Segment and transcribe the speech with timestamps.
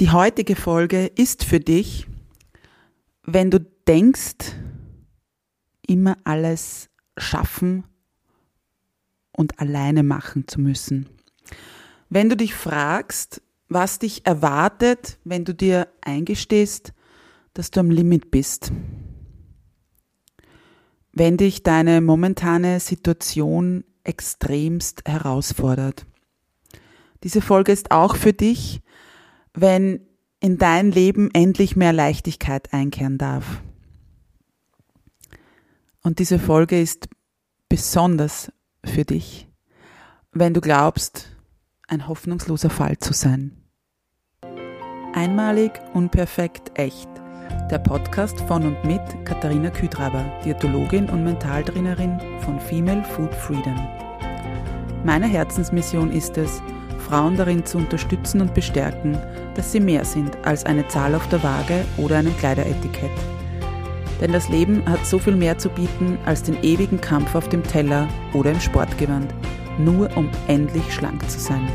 [0.00, 2.06] Die heutige Folge ist für dich,
[3.22, 4.54] wenn du denkst,
[5.86, 6.88] immer alles
[7.18, 7.84] schaffen
[9.36, 11.06] und alleine machen zu müssen.
[12.08, 16.94] Wenn du dich fragst, was dich erwartet, wenn du dir eingestehst,
[17.52, 18.72] dass du am Limit bist.
[21.12, 26.06] Wenn dich deine momentane Situation extremst herausfordert.
[27.22, 28.80] Diese Folge ist auch für dich,
[29.54, 30.06] wenn
[30.40, 33.62] in dein Leben endlich mehr Leichtigkeit einkehren darf.
[36.02, 37.08] Und diese Folge ist
[37.68, 38.50] besonders
[38.84, 39.48] für dich,
[40.32, 41.36] wenn du glaubst,
[41.88, 43.56] ein hoffnungsloser Fall zu sein.
[45.12, 47.08] Einmalig, unperfekt, echt.
[47.70, 53.76] Der Podcast von und mit Katharina Küdraber, Diätologin und Mentaltrainerin von Female Food Freedom.
[55.04, 56.62] Meine Herzensmission ist es,
[56.98, 59.18] Frauen darin zu unterstützen und bestärken,
[59.54, 63.10] dass sie mehr sind als eine Zahl auf der Waage oder einem Kleideretikett.
[64.20, 67.62] Denn das Leben hat so viel mehr zu bieten als den ewigen Kampf auf dem
[67.62, 69.32] Teller oder im Sportgewand,
[69.78, 71.66] nur um endlich schlank zu sein.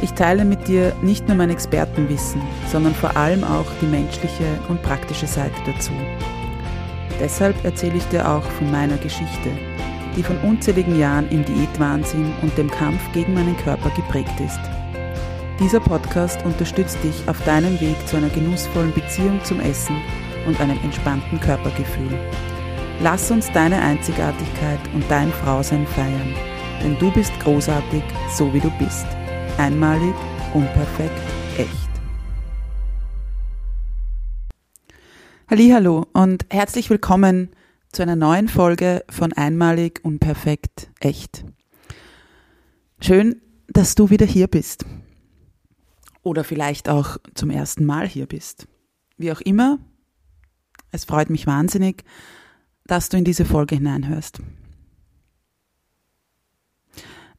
[0.00, 4.82] Ich teile mit dir nicht nur mein Expertenwissen, sondern vor allem auch die menschliche und
[4.82, 5.92] praktische Seite dazu.
[7.20, 9.50] Deshalb erzähle ich dir auch von meiner Geschichte,
[10.16, 14.81] die von unzähligen Jahren im Diätwahnsinn und dem Kampf gegen meinen Körper geprägt ist.
[15.62, 19.94] Dieser Podcast unterstützt dich auf deinem Weg zu einer genussvollen Beziehung zum Essen
[20.44, 22.18] und einem entspannten Körpergefühl.
[23.00, 26.34] Lass uns deine Einzigartigkeit und dein Frausein feiern,
[26.82, 28.02] denn du bist großartig,
[28.36, 29.06] so wie du bist.
[29.56, 30.14] Einmalig,
[30.52, 31.22] unperfekt,
[31.56, 31.70] echt.
[35.48, 37.50] Hallo und herzlich willkommen
[37.92, 41.44] zu einer neuen Folge von Einmalig, unperfekt, echt.
[43.00, 44.84] Schön, dass du wieder hier bist.
[46.22, 48.68] Oder vielleicht auch zum ersten Mal hier bist.
[49.16, 49.78] Wie auch immer,
[50.90, 52.04] es freut mich wahnsinnig,
[52.84, 54.40] dass du in diese Folge hineinhörst.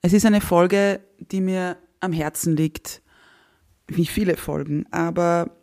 [0.01, 3.01] Es ist eine Folge, die mir am Herzen liegt,
[3.87, 5.55] wie viele Folgen, aber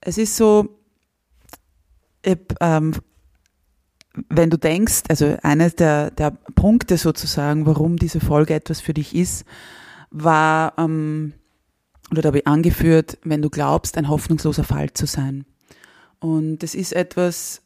[0.00, 0.80] es ist so,
[2.24, 2.94] ähm,
[4.28, 9.14] wenn du denkst, also eines der, der Punkte sozusagen, warum diese Folge etwas für dich
[9.14, 9.44] ist,
[10.10, 11.32] war, ähm,
[12.10, 15.46] oder dabei angeführt, wenn du glaubst, ein hoffnungsloser Fall zu sein.
[16.20, 17.62] Und das ist etwas,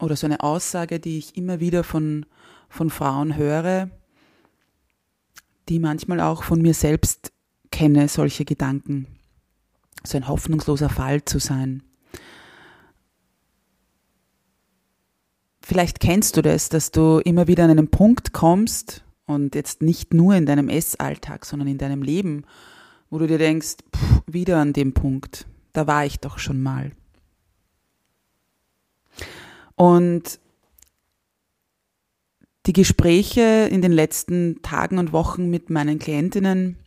[0.00, 2.24] oder so eine Aussage, die ich immer wieder von,
[2.70, 3.90] von Frauen höre,
[5.68, 7.32] die manchmal auch von mir selbst
[7.70, 9.06] kenne, solche Gedanken.
[10.04, 11.82] So ein hoffnungsloser Fall zu sein.
[15.68, 20.14] Vielleicht kennst du das, dass du immer wieder an einen Punkt kommst und jetzt nicht
[20.14, 22.46] nur in deinem Essalltag, sondern in deinem Leben,
[23.10, 26.92] wo du dir denkst, pff, wieder an dem Punkt, da war ich doch schon mal.
[29.74, 30.40] Und
[32.64, 36.78] die Gespräche in den letzten Tagen und Wochen mit meinen Klientinnen,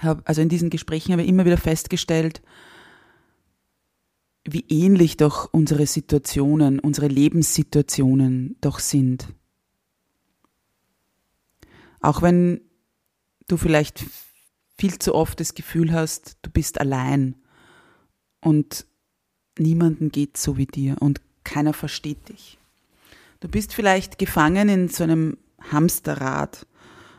[0.00, 2.40] also in diesen Gesprächen habe ich immer wieder festgestellt,
[4.44, 9.28] wie ähnlich doch unsere Situationen, unsere Lebenssituationen doch sind.
[12.00, 12.60] Auch wenn
[13.48, 14.04] du vielleicht
[14.78, 17.36] viel zu oft das Gefühl hast, du bist allein
[18.40, 18.86] und
[19.58, 22.58] niemanden geht so wie dir und keiner versteht dich.
[23.40, 25.36] Du bist vielleicht gefangen in so einem
[25.70, 26.66] Hamsterrad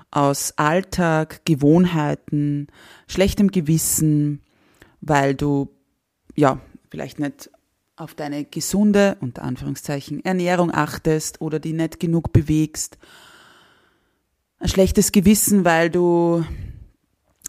[0.09, 2.67] aus Alltag, Gewohnheiten,
[3.07, 4.41] schlechtem Gewissen,
[4.99, 5.69] weil du
[6.35, 6.59] ja
[6.91, 7.49] vielleicht nicht
[7.95, 12.97] auf deine gesunde, unter Anführungszeichen, Ernährung achtest oder die nicht genug bewegst.
[14.59, 16.45] Ein schlechtes Gewissen, weil du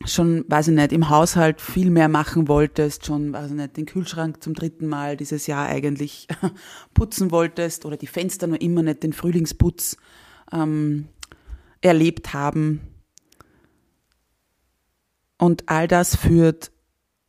[0.05, 3.87] schon, weiß ich nicht, im Haushalt viel mehr machen wolltest, schon, weiß ich nicht, den
[3.87, 6.29] Kühlschrank zum dritten Mal dieses Jahr eigentlich
[6.95, 9.97] putzen wolltest oder die Fenster nur immer nicht den Frühlingsputz
[10.53, 11.09] ähm,
[11.81, 12.81] erlebt haben.
[15.39, 16.71] Und all das führt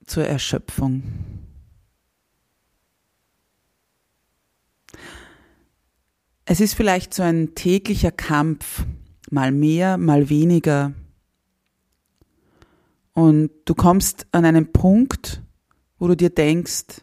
[0.06, 1.33] zur Erschöpfung.
[6.46, 8.86] Es ist vielleicht so ein täglicher Kampf,
[9.30, 10.94] mal mehr, mal weniger,
[13.14, 15.42] und du kommst an einen Punkt,
[16.00, 17.02] wo du dir denkst,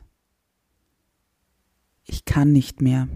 [2.05, 3.09] ich kann nicht mehr.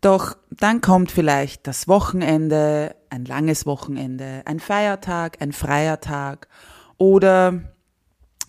[0.00, 6.46] Doch dann kommt vielleicht das Wochenende, ein langes Wochenende, ein Feiertag, ein freier Tag
[6.98, 7.73] oder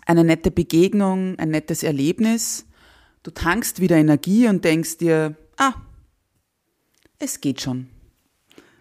[0.05, 2.65] eine nette Begegnung, ein nettes Erlebnis.
[3.23, 5.73] Du tankst wieder Energie und denkst dir, ah,
[7.19, 7.89] es geht schon.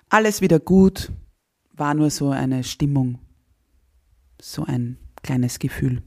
[0.08, 1.10] Alles wieder gut,
[1.72, 3.18] war nur so eine Stimmung,
[4.40, 6.02] so ein kleines Gefühl.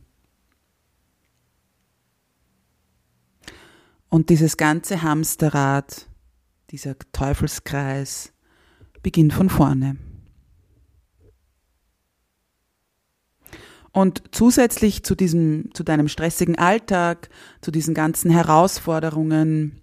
[4.10, 6.08] Und dieses ganze Hamsterrad,
[6.70, 8.32] dieser Teufelskreis
[9.02, 9.98] beginnt von vorne.
[13.98, 19.82] Und zusätzlich zu diesem, zu deinem stressigen Alltag, zu diesen ganzen Herausforderungen,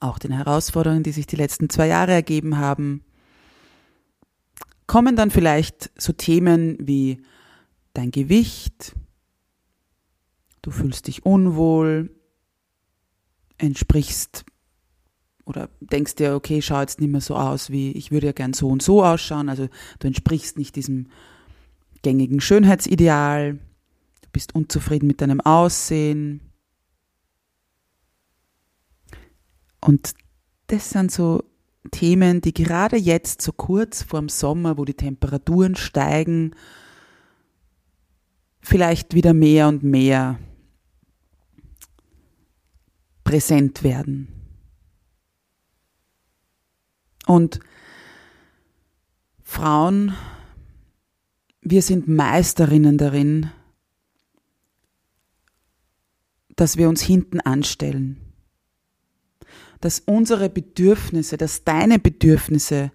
[0.00, 3.04] auch den Herausforderungen, die sich die letzten zwei Jahre ergeben haben,
[4.88, 7.22] kommen dann vielleicht so Themen wie
[7.92, 8.96] dein Gewicht,
[10.62, 12.10] du fühlst dich unwohl,
[13.58, 14.44] entsprichst
[15.44, 18.54] oder denkst dir, okay, schau jetzt nicht mehr so aus wie ich würde ja gern
[18.54, 19.68] so und so ausschauen, also
[20.00, 21.10] du entsprichst nicht diesem
[22.04, 26.40] gängigen Schönheitsideal, du bist unzufrieden mit deinem Aussehen.
[29.80, 30.14] Und
[30.68, 31.42] das sind so
[31.90, 36.54] Themen, die gerade jetzt so kurz vorm Sommer, wo die Temperaturen steigen,
[38.60, 40.38] vielleicht wieder mehr und mehr
[43.24, 44.28] präsent werden.
[47.26, 47.60] Und
[49.42, 50.14] Frauen,
[51.64, 53.50] wir sind Meisterinnen darin,
[56.56, 58.20] dass wir uns hinten anstellen.
[59.80, 62.92] Dass unsere Bedürfnisse, dass deine Bedürfnisse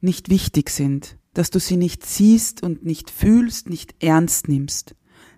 [0.00, 4.94] nicht wichtig sind, dass du sie nicht siehst und nicht fühlst, nicht ernst nimmst,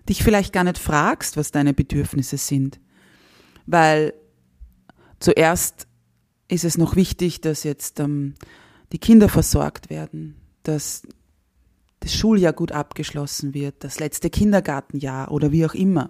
[0.09, 2.79] dich vielleicht gar nicht fragst, was deine Bedürfnisse sind,
[3.67, 4.13] weil
[5.19, 5.87] zuerst
[6.47, 8.33] ist es noch wichtig, dass jetzt ähm,
[8.91, 11.03] die Kinder versorgt werden, dass
[12.01, 16.09] das Schuljahr gut abgeschlossen wird, das letzte Kindergartenjahr oder wie auch immer.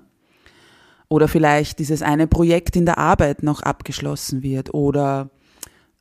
[1.10, 5.30] Oder vielleicht dieses eine Projekt in der Arbeit noch abgeschlossen wird oder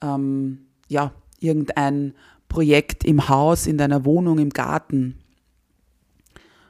[0.00, 2.14] ähm, ja, irgendein
[2.48, 5.18] Projekt im Haus, in deiner Wohnung, im Garten.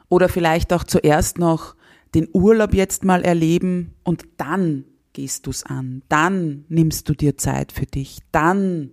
[0.09, 1.77] Oder vielleicht auch zuerst noch
[2.15, 7.37] den Urlaub jetzt mal erleben und dann gehst du es an, dann nimmst du dir
[7.37, 8.93] Zeit für dich, dann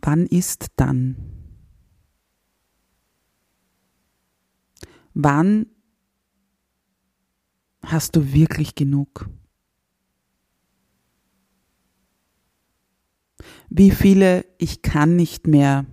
[0.00, 1.16] Wann ist dann?
[5.14, 5.66] Wann
[7.82, 9.28] hast du wirklich genug?
[13.68, 15.84] Wie viele Ich kann nicht mehr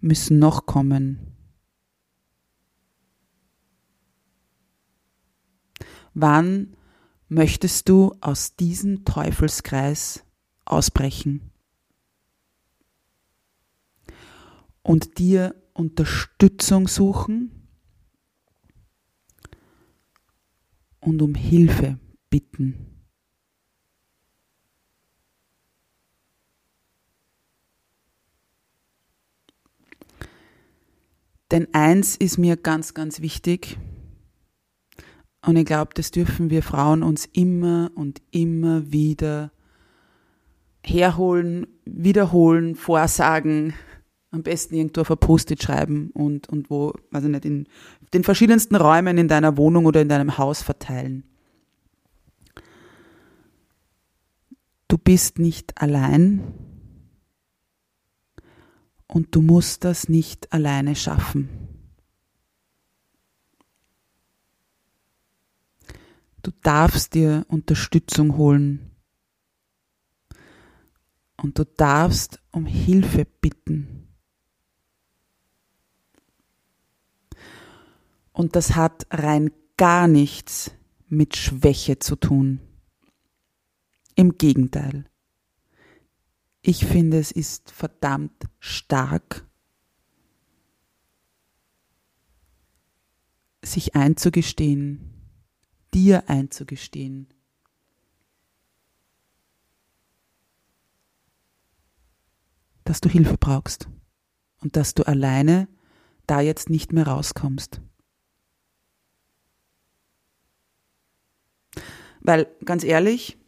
[0.00, 1.34] müssen noch kommen?
[6.12, 6.76] Wann
[7.28, 10.24] möchtest du aus diesem Teufelskreis
[10.66, 11.53] ausbrechen
[14.84, 17.50] und dir Unterstützung suchen
[21.00, 21.98] und um Hilfe
[22.30, 23.02] bitten?
[31.50, 33.76] Denn eins ist mir ganz, ganz wichtig,
[35.46, 39.52] und ich glaube, das dürfen wir Frauen uns immer und immer wieder
[40.82, 43.74] herholen, wiederholen, vorsagen,
[44.34, 47.68] am besten irgendwo auf ein Post-it schreiben und, und wo, ich nicht, in
[48.12, 51.22] den verschiedensten Räumen in deiner Wohnung oder in deinem Haus verteilen.
[54.88, 56.42] Du bist nicht allein
[59.06, 61.48] und du musst das nicht alleine schaffen.
[66.42, 68.90] Du darfst dir Unterstützung holen.
[71.36, 74.13] Und du darfst um Hilfe bitten.
[78.34, 80.72] Und das hat rein gar nichts
[81.06, 82.60] mit Schwäche zu tun.
[84.16, 85.04] Im Gegenteil.
[86.60, 89.46] Ich finde, es ist verdammt stark,
[93.62, 95.14] sich einzugestehen,
[95.94, 97.28] dir einzugestehen.
[102.86, 103.88] dass du Hilfe brauchst
[104.60, 105.68] und dass du alleine
[106.26, 107.80] da jetzt nicht mehr rauskommst.
[112.24, 113.38] Weil ganz ehrlich,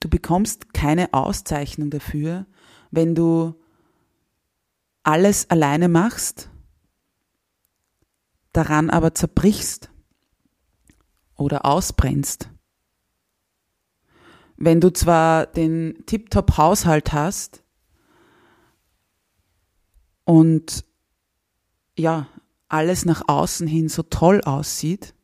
[0.00, 2.46] du bekommst keine Auszeichnung dafür,
[2.90, 3.54] wenn du
[5.02, 6.50] alles alleine machst,
[8.52, 9.90] daran aber zerbrichst
[11.36, 12.50] oder ausbrennst.
[14.56, 17.62] Wenn du zwar den Tip-Top-Haushalt hast
[20.24, 20.84] und
[21.96, 22.26] ja,
[22.68, 25.14] alles nach außen hin so toll aussieht,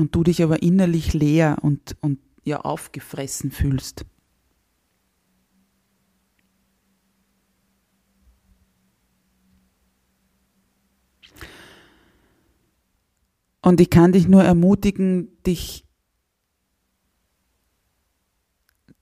[0.00, 4.06] und du dich aber innerlich leer und, und ja aufgefressen fühlst.
[13.62, 15.86] Und ich kann dich nur ermutigen, dich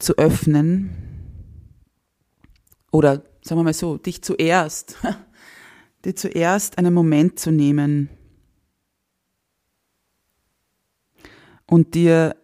[0.01, 0.91] zu öffnen
[2.91, 4.97] oder sagen wir mal so, dich zuerst,
[6.05, 8.11] dir zuerst einen Moment zu nehmen
[11.69, 12.35] und dir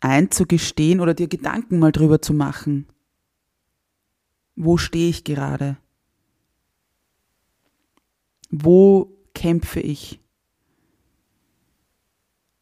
[0.00, 2.86] einzugestehen oder dir Gedanken mal drüber zu machen.
[4.54, 5.76] Wo stehe ich gerade?
[8.50, 10.20] Wo kämpfe ich?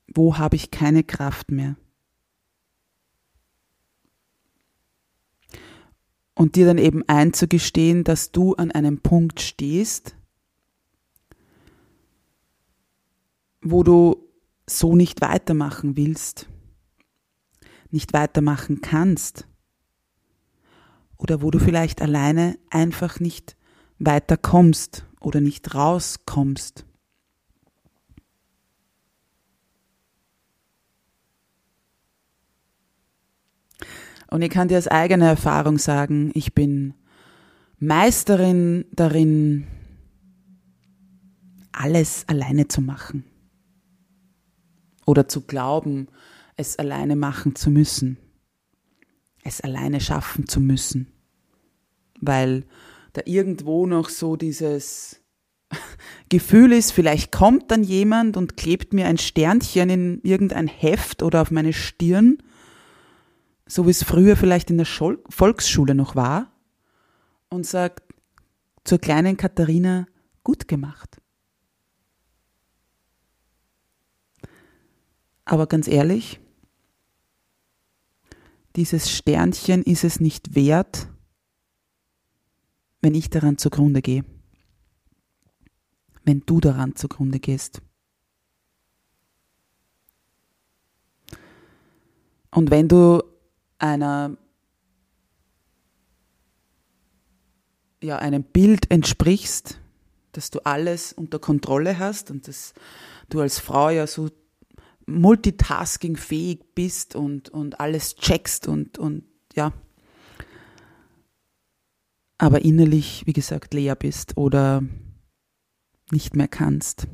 [0.08, 1.76] Wo habe ich keine Kraft mehr?
[6.34, 10.16] Und dir dann eben einzugestehen, dass du an einem Punkt stehst,
[13.62, 14.25] wo du
[14.68, 16.48] so nicht weitermachen willst,
[17.90, 19.46] nicht weitermachen kannst
[21.16, 23.56] oder wo du vielleicht alleine einfach nicht
[23.98, 26.84] weiterkommst oder nicht rauskommst.
[34.28, 36.94] Und ich kann dir aus eigener Erfahrung sagen, ich bin
[37.78, 39.66] Meisterin darin,
[41.72, 43.24] alles alleine zu machen.
[45.06, 46.08] Oder zu glauben,
[46.56, 48.18] es alleine machen zu müssen.
[49.42, 51.12] Es alleine schaffen zu müssen.
[52.20, 52.64] Weil
[53.14, 55.22] da irgendwo noch so dieses
[56.28, 61.40] Gefühl ist, vielleicht kommt dann jemand und klebt mir ein Sternchen in irgendein Heft oder
[61.40, 62.38] auf meine Stirn
[63.66, 66.52] so wie es früher vielleicht in der Volksschule noch war,
[67.48, 68.02] und sagt
[68.84, 70.06] zur kleinen Katharina,
[70.42, 71.20] gut gemacht.
[75.46, 76.40] Aber ganz ehrlich,
[78.74, 81.08] dieses Sternchen ist es nicht wert,
[83.00, 84.24] wenn ich daran zugrunde gehe.
[86.24, 87.80] Wenn du daran zugrunde gehst.
[92.50, 93.22] Und wenn du
[93.78, 94.36] einer
[98.02, 99.78] ja, einem Bild entsprichst,
[100.32, 102.74] dass du alles unter Kontrolle hast und dass
[103.28, 104.30] du als Frau ja so
[105.06, 109.72] multitaskingfähig bist und, und alles checkst und, und ja,
[112.38, 114.82] aber innerlich, wie gesagt, leer bist oder
[116.10, 117.08] nicht mehr kannst.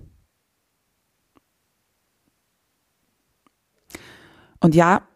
[4.61, 5.07] Und ja,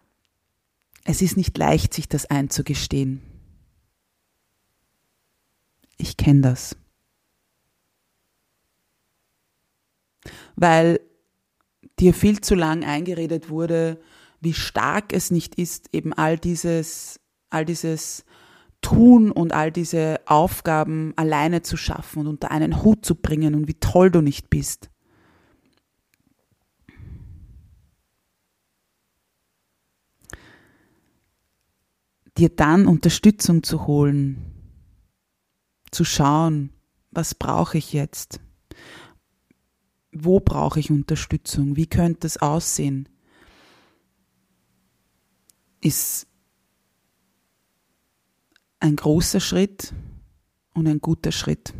[1.05, 3.23] es ist nicht leicht, sich das einzugestehen.
[5.99, 6.77] Ich kenne das.
[10.57, 11.01] Weil
[11.99, 14.01] dir viel zu lang eingeredet wurde,
[14.41, 18.25] wie stark es nicht ist, eben all dieses, all dieses
[18.83, 23.69] Tun und all diese Aufgaben alleine zu schaffen und unter einen Hut zu bringen und
[23.69, 24.91] wie toll du nicht bist.
[32.37, 34.53] dir dann Unterstützung zu holen,
[35.91, 36.71] zu schauen,
[37.11, 38.41] was brauche ich jetzt?
[40.25, 41.77] Wo brauche ich Unterstützung?
[41.77, 43.09] Wie könnte es aussehen?
[45.81, 46.27] Ist
[48.81, 49.93] ein großer Schritt
[50.75, 51.75] und ein guter Schritt.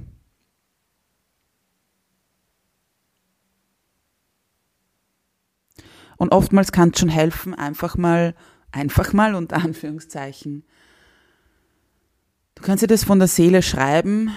[6.19, 8.35] Und oftmals kann es schon helfen, einfach mal
[8.77, 10.65] einfach mal unter Anführungszeichen.
[12.55, 14.31] Du kannst dir das von der Seele schreiben,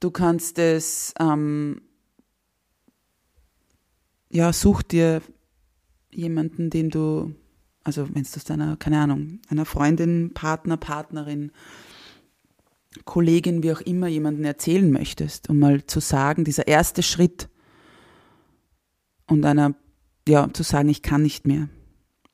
[0.00, 1.82] du kannst es, ähm,
[4.30, 5.22] ja, such dir
[6.10, 7.34] jemanden, den du,
[7.84, 11.52] also wenn es das deiner, keine Ahnung, einer Freundin, Partner, Partnerin,
[13.04, 17.48] Kollegin, wie auch immer, jemanden erzählen möchtest, um mal zu sagen, dieser erste Schritt
[19.26, 19.74] und einer,
[20.26, 21.68] ja, zu sagen, ich kann nicht mehr.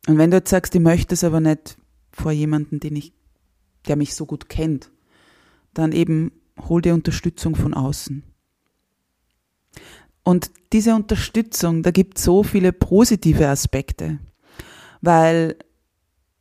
[0.07, 1.77] Und wenn du jetzt sagst, ich möchte es aber nicht
[2.13, 3.13] vor jemandem, den ich,
[3.87, 4.91] der mich so gut kennt,
[5.73, 6.33] dann eben
[6.69, 8.23] hol dir Unterstützung von außen.
[10.25, 14.19] Und diese Unterstützung, da gibt so viele positive Aspekte,
[15.02, 15.57] weil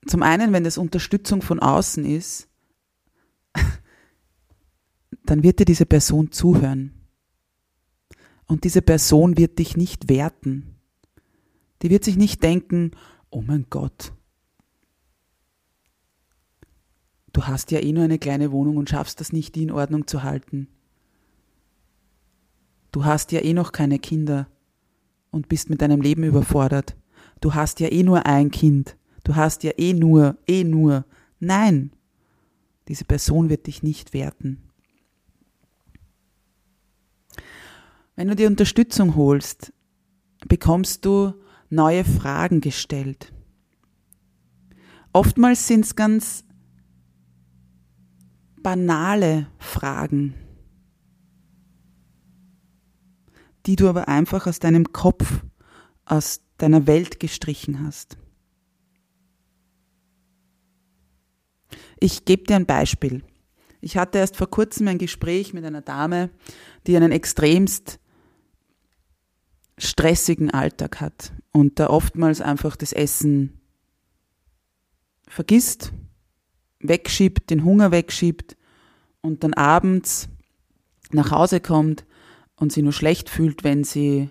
[0.08, 2.48] zum einen, wenn das Unterstützung von außen ist,
[5.26, 6.94] dann wird dir diese Person zuhören.
[8.46, 10.80] Und diese Person wird dich nicht werten.
[11.82, 12.92] Die wird sich nicht denken,
[13.30, 14.14] oh mein Gott,
[17.34, 20.08] du hast ja eh nur eine kleine Wohnung und schaffst das nicht, die in Ordnung
[20.08, 20.70] zu halten.
[22.94, 24.48] Du hast ja eh noch keine Kinder
[25.32, 26.96] und bist mit deinem Leben überfordert.
[27.42, 28.96] du hast ja eh nur ein Kind,
[29.26, 31.04] du hast ja eh nur, eh nur.
[31.40, 31.92] Nein,
[32.88, 34.62] diese Person wird dich nicht werten.
[38.16, 39.74] Wenn du dir Unterstützung holst,
[40.48, 41.34] bekommst du
[41.70, 43.34] neue Fragen gestellt.
[45.12, 46.46] Oftmals sind es ganz
[48.62, 50.36] banale Fragen,
[53.66, 55.44] die du aber einfach aus deinem Kopf,
[56.06, 58.18] aus deiner Welt gestrichen hast.
[62.00, 63.24] Ich gebe dir ein Beispiel.
[63.80, 66.30] Ich hatte erst vor kurzem ein Gespräch mit einer Dame,
[66.88, 68.00] die einen extremst
[69.78, 73.60] stressigen Alltag hat und da oftmals einfach das Essen
[75.28, 75.92] vergisst,
[76.80, 78.56] wegschiebt, den Hunger wegschiebt
[79.22, 80.30] und dann abends
[81.12, 82.06] nach Hause kommt
[82.64, 84.30] und sie nur schlecht fühlt, wenn sie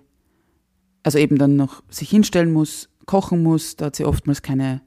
[1.02, 4.82] also eben dann noch sich hinstellen muss, kochen muss, da hat sie oftmals keine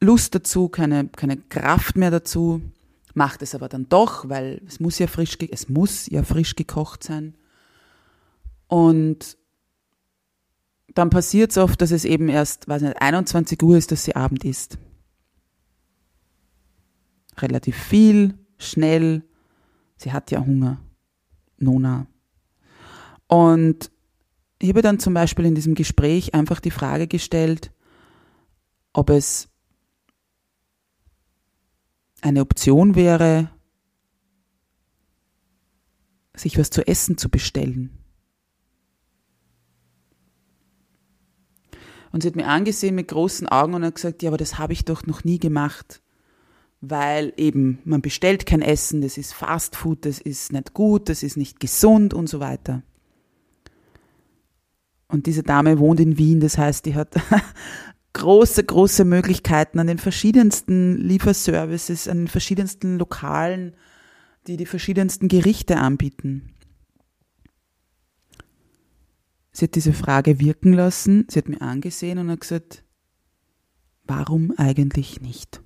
[0.00, 2.60] Lust dazu, keine, keine Kraft mehr dazu,
[3.14, 7.02] macht es aber dann doch, weil es muss ja frisch, es muss ja frisch gekocht
[7.02, 7.34] sein.
[8.68, 9.36] Und
[10.94, 14.16] dann passiert es oft, dass es eben erst, weiß nicht, 21 Uhr ist, dass sie
[14.16, 14.78] Abend isst.
[17.38, 19.22] Relativ viel, schnell.
[19.96, 20.80] Sie hat ja Hunger.
[21.58, 22.06] Nona.
[23.28, 23.90] Und
[24.58, 27.70] ich habe dann zum Beispiel in diesem Gespräch einfach die Frage gestellt,
[28.92, 29.48] ob es
[32.20, 33.50] eine Option wäre,
[36.34, 37.90] sich was zu essen zu bestellen.
[42.10, 44.72] Und sie hat mir angesehen mit großen Augen und hat gesagt, ja, aber das habe
[44.72, 46.02] ich doch noch nie gemacht.
[46.80, 51.22] Weil eben, man bestellt kein Essen, das ist Fast Food, das ist nicht gut, das
[51.22, 52.82] ist nicht gesund und so weiter.
[55.08, 57.14] Und diese Dame wohnt in Wien, das heißt, die hat
[58.12, 63.74] große, große Möglichkeiten an den verschiedensten Lieferservices, an den verschiedensten Lokalen,
[64.46, 66.54] die die verschiedensten Gerichte anbieten.
[69.52, 72.84] Sie hat diese Frage wirken lassen, sie hat mir angesehen und hat gesagt,
[74.04, 75.62] warum eigentlich nicht?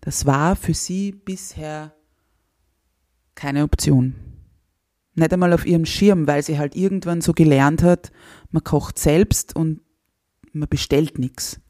[0.00, 1.94] Das war für sie bisher
[3.34, 4.29] keine Option.
[5.20, 8.10] Nicht einmal auf ihrem Schirm, weil sie halt irgendwann so gelernt hat,
[8.52, 9.82] man kocht selbst und
[10.54, 11.60] man bestellt nichts.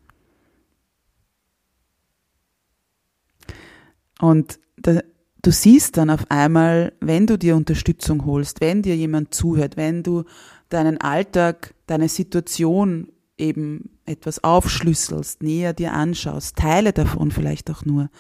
[4.21, 5.01] Und da,
[5.43, 10.05] du siehst dann auf einmal, wenn du dir Unterstützung holst, wenn dir jemand zuhört, wenn
[10.05, 10.23] du
[10.69, 18.11] deinen Alltag, deine Situation eben etwas aufschlüsselst, näher dir anschaust, Teile davon vielleicht auch nur.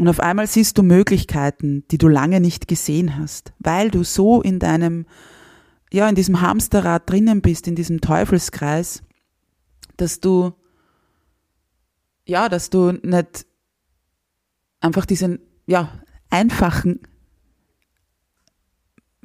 [0.00, 4.40] Und auf einmal siehst du Möglichkeiten, die du lange nicht gesehen hast, weil du so
[4.40, 5.04] in deinem,
[5.92, 9.02] ja, in diesem Hamsterrad drinnen bist, in diesem Teufelskreis,
[9.98, 10.54] dass du,
[12.24, 13.44] ja, dass du nicht
[14.80, 15.92] einfach diesen, ja,
[16.30, 17.00] einfachen,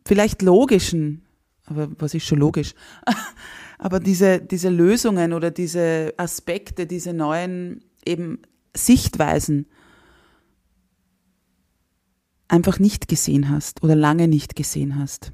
[0.06, 1.26] vielleicht logischen,
[1.64, 2.76] aber was ist schon logisch,
[3.80, 8.42] aber diese, diese Lösungen oder diese Aspekte, diese neuen eben
[8.76, 9.68] Sichtweisen
[12.48, 15.32] einfach nicht gesehen hast oder lange nicht gesehen hast.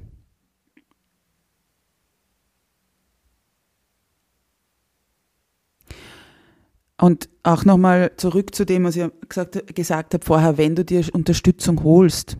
[7.02, 11.04] Und auch nochmal zurück zu dem, was ich gesagt, gesagt habe vorher, wenn du dir
[11.12, 12.36] Unterstützung holst,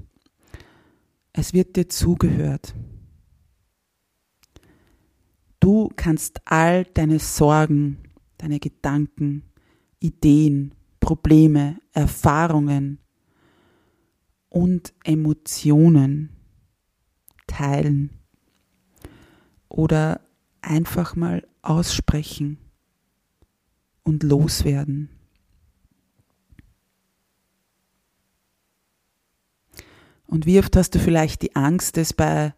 [1.32, 2.72] es wird dir zugehört.
[5.58, 7.98] Du kannst all deine Sorgen,
[8.38, 9.42] deine Gedanken,
[9.98, 13.01] Ideen, Probleme, Erfahrungen
[14.52, 16.28] und Emotionen
[17.46, 18.10] teilen
[19.70, 20.20] oder
[20.60, 22.58] einfach mal aussprechen
[24.02, 25.08] und loswerden.
[30.26, 32.54] Und wie oft hast du vielleicht die Angst, es bei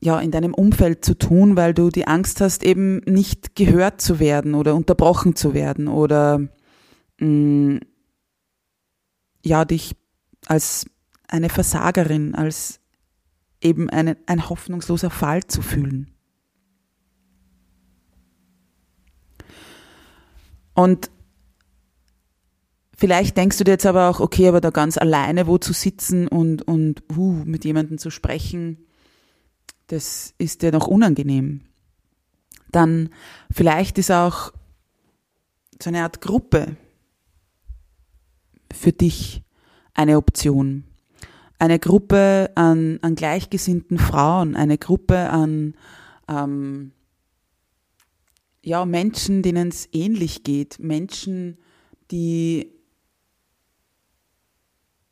[0.00, 4.20] ja, in deinem Umfeld zu tun, weil du die Angst hast, eben nicht gehört zu
[4.20, 6.38] werden oder unterbrochen zu werden oder
[7.18, 7.80] mh, mm,
[9.44, 9.97] ja, dich
[10.48, 10.86] als
[11.28, 12.80] eine Versagerin, als
[13.60, 16.14] eben eine, ein hoffnungsloser Fall zu fühlen.
[20.74, 21.10] Und
[22.96, 26.28] vielleicht denkst du dir jetzt aber auch, okay, aber da ganz alleine wo zu sitzen
[26.28, 28.86] und, und uh, mit jemandem zu sprechen,
[29.88, 31.62] das ist dir noch unangenehm.
[32.70, 33.10] Dann
[33.50, 34.52] vielleicht ist auch
[35.82, 36.76] so eine Art Gruppe
[38.72, 39.42] für dich
[39.98, 40.84] eine Option.
[41.58, 45.74] Eine Gruppe an, an gleichgesinnten Frauen, eine Gruppe an
[46.28, 46.92] ähm,
[48.62, 51.58] ja, Menschen, denen es ähnlich geht, Menschen,
[52.12, 52.70] die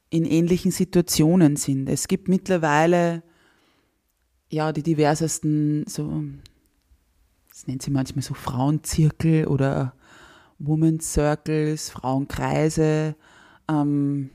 [0.09, 1.89] in ähnlichen Situationen sind.
[1.89, 3.25] Es gibt mittlerweile
[4.49, 6.23] ja die diversesten so
[7.51, 9.95] das nennt sie manchmal so Frauenzirkel oder
[10.59, 13.17] Woman Circles, Frauenkreise
[13.69, 14.31] ähm,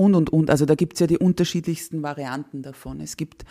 [0.00, 0.50] und und und.
[0.50, 3.00] Also da gibt es ja die unterschiedlichsten Varianten davon.
[3.00, 3.44] Es gibt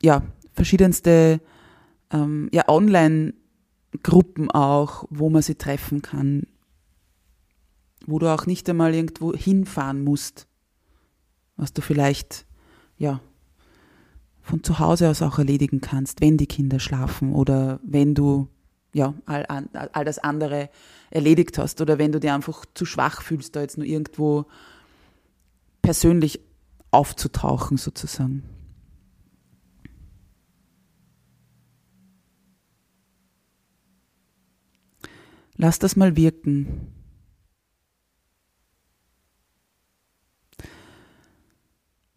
[0.00, 0.22] ja
[0.52, 1.40] verschiedenste
[2.10, 6.42] ähm, ja, Online-Gruppen auch, wo man sie treffen kann,
[8.06, 10.46] wo du auch nicht einmal irgendwo hinfahren musst,
[11.56, 12.46] was du vielleicht
[12.98, 13.20] ja
[14.42, 18.48] von zu Hause aus auch erledigen kannst, wenn die Kinder schlafen oder wenn du
[18.92, 20.68] ja all, all das andere
[21.10, 24.44] erledigt hast oder wenn du dir einfach zu schwach fühlst, da jetzt nur irgendwo
[25.84, 26.40] persönlich
[26.90, 28.42] aufzutauchen sozusagen.
[35.56, 36.90] Lass das mal wirken.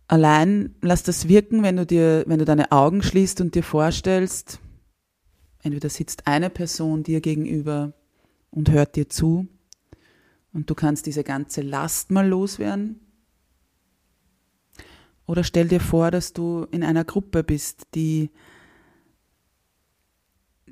[0.07, 4.61] Allein lass das wirken, wenn du dir, wenn du deine Augen schließt und dir vorstellst,
[5.61, 7.91] entweder sitzt eine Person dir gegenüber
[8.49, 9.49] und hört dir zu
[10.53, 13.01] und du kannst diese ganze Last mal loswerden.
[15.27, 18.31] Oder stell dir vor, dass du in einer Gruppe bist, die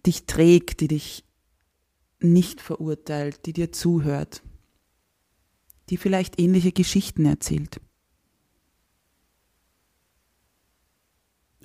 [0.05, 1.25] dich trägt, die dich
[2.19, 4.41] nicht verurteilt, die dir zuhört,
[5.89, 7.81] die vielleicht ähnliche Geschichten erzählt.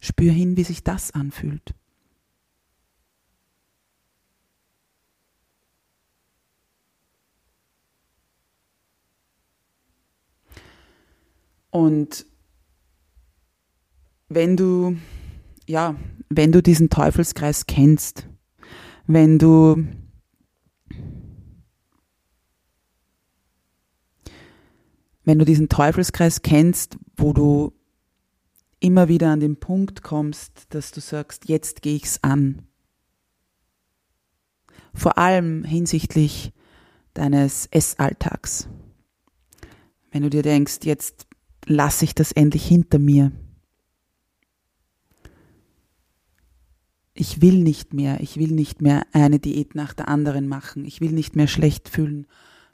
[0.00, 1.74] Spür hin, wie sich das anfühlt.
[11.70, 12.26] Und
[14.31, 14.97] wenn du,
[15.66, 15.97] ja,
[16.31, 18.27] wenn du diesen Teufelskreis kennst,
[19.07, 19.85] wenn du
[25.25, 27.73] wenn du diesen Teufelskreis kennst, wo du
[28.79, 32.62] immer wieder an den Punkt kommst, dass du sagst, jetzt gehe ich's an.
[34.95, 36.53] Vor allem hinsichtlich
[37.14, 38.69] deines Essalltags.
[40.11, 41.27] Wenn du dir denkst, jetzt
[41.66, 43.33] lasse ich das endlich hinter mir.
[47.20, 50.87] Ich will nicht mehr, ich will nicht mehr eine Diät nach der anderen machen.
[50.87, 52.26] Ich will nicht mehr schlecht fühlen,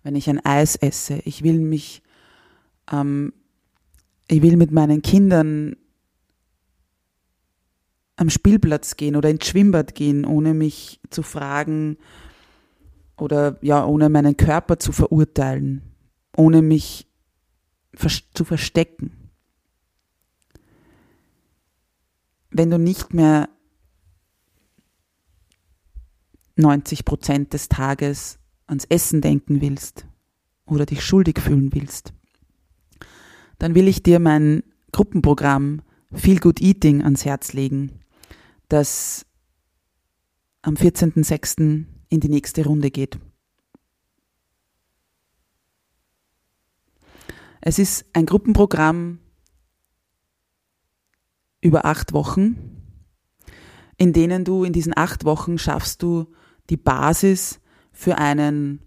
[0.04, 1.20] wenn ich ein Eis esse.
[1.24, 2.00] Ich will mich,
[2.92, 3.32] ähm,
[4.28, 5.74] ich will mit meinen Kindern
[8.14, 11.96] am Spielplatz gehen oder ins Schwimmbad gehen, ohne mich zu fragen
[13.16, 15.82] oder ja, ohne meinen Körper zu verurteilen,
[16.36, 17.08] ohne mich
[18.32, 19.10] zu verstecken.
[22.52, 23.48] Wenn du nicht mehr
[26.56, 30.06] 90 Prozent des Tages ans Essen denken willst
[30.66, 32.12] oder dich schuldig fühlen willst,
[33.58, 38.00] dann will ich dir mein Gruppenprogramm Feel Good Eating ans Herz legen
[38.68, 39.26] das
[40.62, 41.84] am 14.06.
[42.08, 43.18] in die nächste Runde geht.
[47.60, 49.18] Es ist ein Gruppenprogramm
[51.60, 52.82] über acht Wochen,
[53.96, 56.32] in denen du in diesen acht Wochen schaffst du
[56.70, 57.60] die Basis
[57.92, 58.80] für einen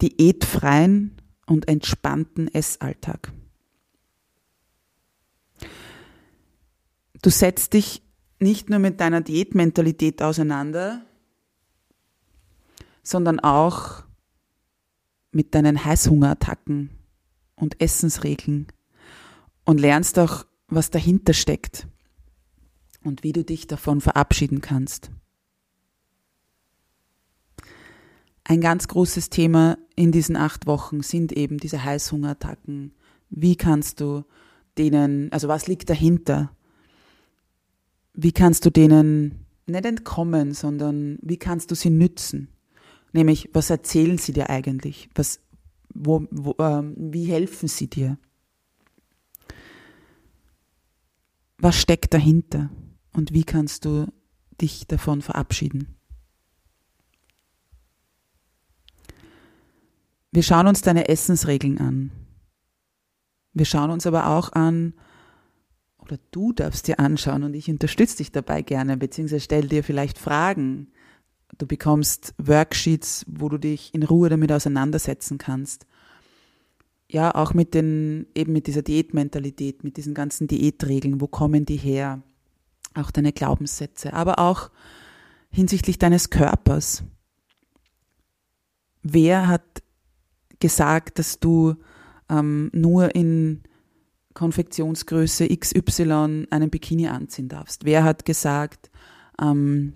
[0.00, 3.32] diätfreien und entspannten Essalltag.
[7.22, 8.02] Du setzt dich
[8.38, 11.02] nicht nur mit deiner Diätmentalität auseinander,
[13.02, 14.04] sondern auch
[15.32, 16.90] mit deinen Heißhungerattacken
[17.56, 18.68] und Essensregeln
[19.64, 21.88] und lernst auch, was dahinter steckt
[23.02, 25.10] und wie du dich davon verabschieden kannst.
[28.48, 32.92] Ein ganz großes Thema in diesen acht Wochen sind eben diese Heißhungerattacken.
[33.30, 34.24] Wie kannst du
[34.76, 36.50] denen, also was liegt dahinter?
[38.20, 42.48] wie kannst du denen nicht entkommen, sondern wie kannst du sie nützen?
[43.12, 45.08] Nämlich, was erzählen sie dir eigentlich?
[45.14, 45.40] Was,
[45.94, 48.18] wo, wo, ähm, wie helfen sie dir?
[51.58, 52.70] Was steckt dahinter?
[53.12, 54.12] Und wie kannst du
[54.60, 55.97] dich davon verabschieden?
[60.30, 62.10] Wir schauen uns deine Essensregeln an.
[63.54, 64.94] Wir schauen uns aber auch an,
[65.98, 70.18] oder du darfst dir anschauen und ich unterstütze dich dabei gerne, beziehungsweise stell dir vielleicht
[70.18, 70.92] Fragen.
[71.58, 75.86] Du bekommst Worksheets, wo du dich in Ruhe damit auseinandersetzen kannst.
[77.10, 81.76] Ja, auch mit den, eben mit dieser Diätmentalität, mit diesen ganzen Diätregeln, wo kommen die
[81.76, 82.22] her?
[82.98, 84.70] auch deine Glaubenssätze, aber auch
[85.50, 87.04] hinsichtlich deines Körpers.
[89.02, 89.77] Wer hat
[90.60, 91.74] gesagt, dass du
[92.28, 93.62] ähm, nur in
[94.34, 97.84] Konfektionsgröße XY einen Bikini anziehen darfst?
[97.84, 98.90] Wer hat gesagt,
[99.40, 99.94] ähm,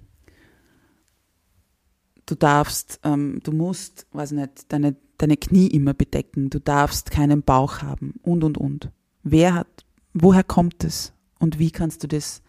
[2.26, 7.42] du darfst, ähm, du musst, weiß nicht, deine, deine Knie immer bedecken, du darfst keinen
[7.42, 8.90] Bauch haben und und und.
[9.22, 12.42] Wer hat, woher kommt es und wie kannst du das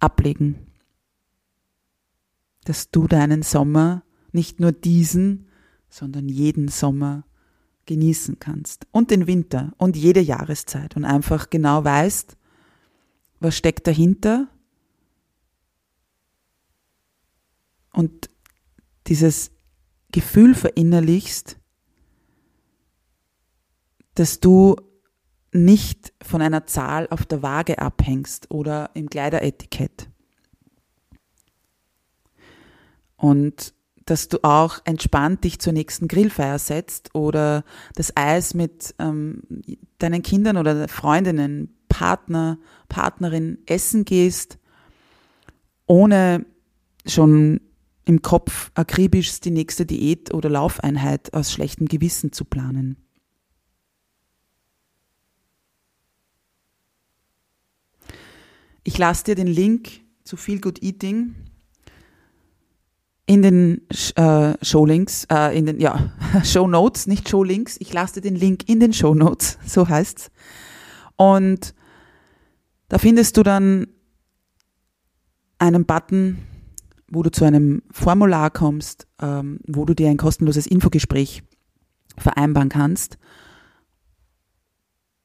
[0.00, 0.66] ablegen?
[2.64, 5.45] Dass du deinen Sommer, nicht nur diesen,
[5.96, 7.24] sondern jeden Sommer
[7.86, 8.86] genießen kannst.
[8.92, 10.94] Und den Winter und jede Jahreszeit.
[10.94, 12.36] Und einfach genau weißt,
[13.40, 14.48] was steckt dahinter.
[17.92, 18.28] Und
[19.06, 19.52] dieses
[20.12, 21.58] Gefühl verinnerlichst,
[24.14, 24.76] dass du
[25.52, 30.10] nicht von einer Zahl auf der Waage abhängst oder im Kleideretikett.
[33.16, 33.72] Und
[34.06, 37.64] dass du auch entspannt dich zur nächsten Grillfeier setzt oder
[37.96, 39.42] das Eis mit ähm,
[39.98, 44.58] deinen Kindern oder Freundinnen, Partner, Partnerin essen gehst,
[45.86, 46.46] ohne
[47.04, 47.60] schon
[48.04, 52.96] im Kopf akribisch die nächste Diät oder Laufeinheit aus schlechtem Gewissen zu planen.
[58.84, 61.34] Ich lasse dir den Link zu Feel Good Eating
[63.26, 63.82] in den
[64.14, 66.12] äh, Showlinks, äh, in den ja
[66.44, 67.76] Show Notes, nicht Showlinks.
[67.80, 70.30] Ich lasse dir den Link in den Show Notes, so heißt's.
[71.16, 71.74] Und
[72.88, 73.88] da findest du dann
[75.58, 76.38] einen Button,
[77.08, 81.42] wo du zu einem Formular kommst, ähm, wo du dir ein kostenloses Infogespräch
[82.18, 83.18] vereinbaren kannst,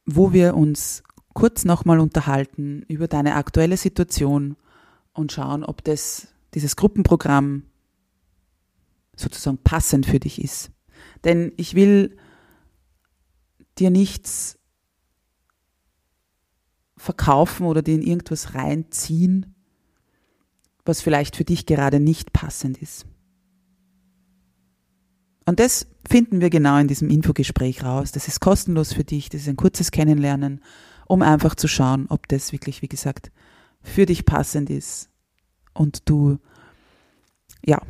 [0.06, 1.02] wo wir uns
[1.34, 4.56] kurz nochmal unterhalten über deine aktuelle Situation
[5.12, 7.64] und schauen, ob das, dieses Gruppenprogramm
[9.16, 10.70] sozusagen passend für dich ist.
[11.24, 12.16] Denn ich will
[13.78, 14.58] dir nichts
[16.96, 19.54] verkaufen oder dir in irgendwas reinziehen,
[20.84, 23.06] was vielleicht für dich gerade nicht passend ist.
[25.44, 28.12] Und das finden wir genau in diesem Infogespräch raus.
[28.12, 30.62] Das ist kostenlos für dich, das ist ein kurzes Kennenlernen,
[31.06, 33.32] um einfach zu schauen, ob das wirklich, wie gesagt,
[33.82, 35.10] für dich passend ist
[35.74, 36.38] und du,
[37.64, 37.82] ja,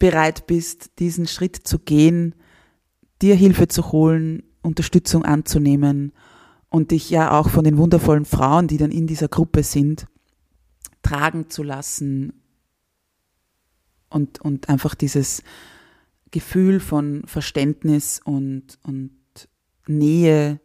[0.00, 2.34] bereit bist, diesen Schritt zu gehen,
[3.22, 6.12] dir Hilfe zu holen, Unterstützung anzunehmen
[6.68, 10.06] und dich ja auch von den wundervollen Frauen, die dann in dieser Gruppe sind,
[11.02, 12.32] tragen zu lassen
[14.08, 15.42] und, und einfach dieses
[16.30, 19.12] Gefühl von Verständnis und, und
[19.86, 20.60] Nähe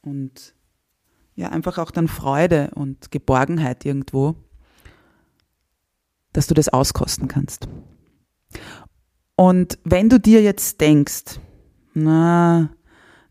[0.00, 0.54] und
[1.34, 4.36] ja, einfach auch dann Freude und Geborgenheit irgendwo,
[6.32, 7.68] dass du das auskosten kannst.
[9.36, 11.40] Und wenn du dir jetzt denkst,
[11.94, 12.70] na,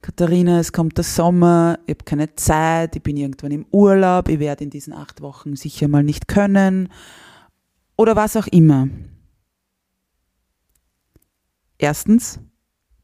[0.01, 4.39] Katharina, es kommt der Sommer, ich habe keine Zeit, ich bin irgendwann im Urlaub, ich
[4.39, 6.89] werde in diesen acht Wochen sicher mal nicht können
[7.95, 8.89] oder was auch immer.
[11.77, 12.39] Erstens,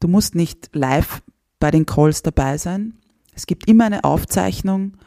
[0.00, 1.22] du musst nicht live
[1.58, 2.98] bei den Calls dabei sein.
[3.34, 4.98] Es gibt immer eine Aufzeichnung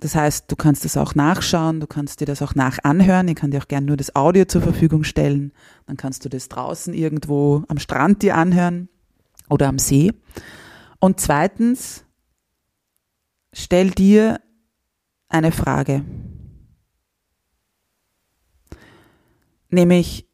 [0.00, 3.26] das heißt, du kannst es auch nachschauen, du kannst dir das auch nachanhören.
[3.28, 5.52] Ich kann dir auch gerne nur das Audio zur Verfügung stellen.
[5.86, 8.88] Dann kannst du das draußen irgendwo am Strand dir anhören
[9.48, 10.12] oder am See.
[11.00, 12.04] Und zweitens,
[13.52, 14.40] stell dir
[15.28, 16.04] eine Frage.
[19.70, 20.28] Nämlich,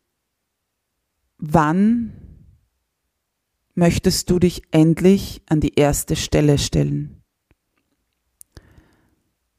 [1.38, 2.12] wann
[3.74, 7.23] möchtest du dich endlich an die erste Stelle stellen?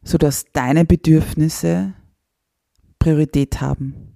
[0.05, 1.93] Sodass deine Bedürfnisse
[2.99, 4.15] Priorität haben.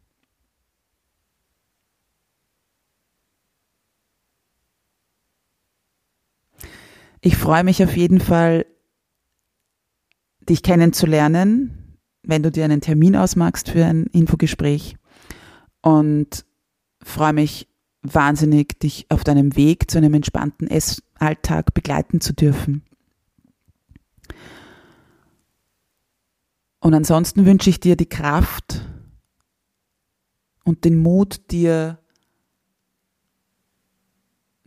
[7.21, 8.65] Ich freue mich auf jeden Fall,
[10.47, 14.95] dich kennenzulernen, wenn du dir einen Termin ausmachst für ein Infogespräch
[15.81, 16.45] und
[17.03, 17.67] freue mich
[18.03, 22.88] wahnsinnig, dich auf deinem Weg zu einem entspannten Essalltag begleiten zu dürfen.
[26.79, 28.85] Und ansonsten wünsche ich dir die Kraft
[30.63, 31.99] und den Mut, dir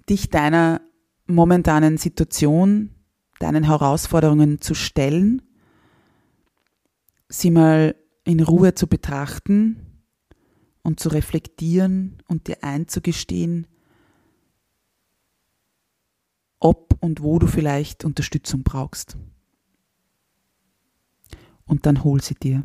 [0.08, 0.82] dich deiner
[1.26, 2.90] momentanen Situation,
[3.38, 5.42] deinen Herausforderungen zu stellen,
[7.28, 10.04] sie mal in Ruhe zu betrachten
[10.82, 13.66] und zu reflektieren und dir einzugestehen,
[16.60, 19.16] ob und wo du vielleicht Unterstützung brauchst.
[21.72, 22.62] Und dann hol sie dir.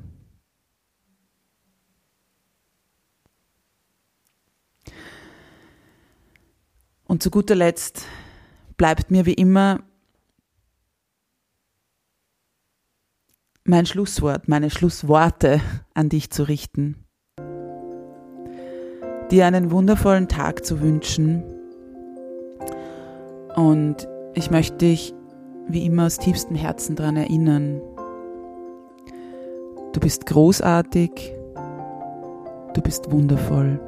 [7.05, 8.03] Und zu guter Letzt
[8.75, 9.81] bleibt mir wie immer
[13.63, 15.61] mein Schlusswort, meine Schlussworte
[15.93, 17.05] an dich zu richten.
[19.31, 21.43] Dir einen wundervollen Tag zu wünschen.
[23.55, 25.13] Und ich möchte dich
[25.69, 27.81] wie immer aus tiefstem Herzen daran erinnern.
[29.93, 31.33] Du bist großartig.
[32.73, 33.79] Du bist wundervoll.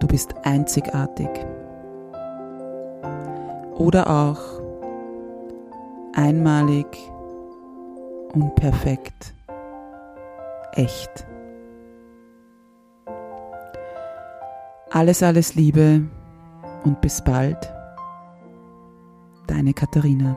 [0.00, 1.28] Du bist einzigartig.
[3.76, 4.40] Oder auch
[6.14, 6.86] einmalig
[8.32, 9.34] und perfekt.
[10.72, 11.26] Echt.
[14.90, 16.02] Alles, alles Liebe
[16.84, 17.72] und bis bald.
[19.46, 20.36] Deine Katharina.